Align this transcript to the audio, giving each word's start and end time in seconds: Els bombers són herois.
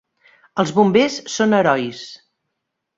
Els 0.63 0.71
bombers 0.79 1.19
són 1.37 1.57
herois. 1.61 2.05